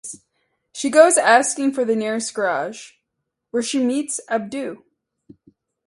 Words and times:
She 0.73 0.89
goes 0.89 1.15
asking 1.19 1.73
for 1.73 1.85
the 1.85 1.95
nearest 1.95 2.33
garage, 2.33 2.93
where 3.51 3.61
she 3.61 3.83
meets 3.83 4.19
Abdu. 4.29 4.83